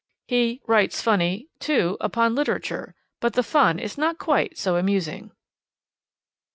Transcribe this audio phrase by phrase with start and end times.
[0.25, 5.29] He 'writes funny,' too, upon literature, but the fun is not quite so amusing.